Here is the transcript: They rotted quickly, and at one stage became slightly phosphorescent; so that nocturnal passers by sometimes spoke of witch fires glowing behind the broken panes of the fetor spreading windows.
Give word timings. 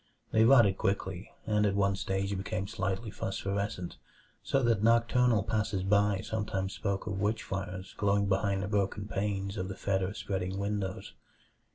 They 0.31 0.45
rotted 0.45 0.79
quickly, 0.79 1.29
and 1.45 1.63
at 1.63 1.75
one 1.75 1.95
stage 1.95 2.35
became 2.35 2.65
slightly 2.67 3.11
phosphorescent; 3.11 3.97
so 4.41 4.63
that 4.63 4.81
nocturnal 4.81 5.43
passers 5.43 5.83
by 5.83 6.21
sometimes 6.21 6.73
spoke 6.73 7.05
of 7.05 7.21
witch 7.21 7.43
fires 7.43 7.93
glowing 7.95 8.25
behind 8.25 8.63
the 8.63 8.67
broken 8.67 9.07
panes 9.07 9.57
of 9.57 9.67
the 9.67 9.75
fetor 9.75 10.15
spreading 10.15 10.57
windows. 10.57 11.13